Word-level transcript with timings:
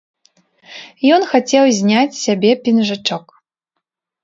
Ён 1.17 1.21
хацеў 1.33 1.63
зняць 1.81 2.13
з 2.17 2.19
сябе 2.25 2.51
пінжачок. 2.65 3.25